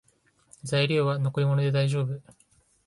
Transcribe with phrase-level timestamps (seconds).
[0.63, 2.23] 材料は残り物でだいじょうぶ